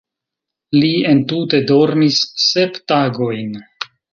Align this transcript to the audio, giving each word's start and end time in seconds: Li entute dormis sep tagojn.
Li 0.77 0.89
entute 1.09 1.61
dormis 1.73 2.19
sep 2.47 2.81
tagojn. 2.93 3.57